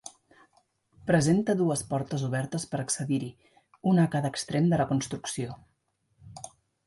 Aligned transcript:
Presenta 1.09 1.55
dues 1.59 1.83
portes 1.91 2.23
obertes 2.29 2.65
per 2.71 2.79
accedir-hi, 2.83 3.29
una 3.93 4.05
a 4.07 4.11
cada 4.15 4.33
extrem 4.35 4.71
de 4.75 4.79
la 4.83 4.87
construcció. 4.95 5.59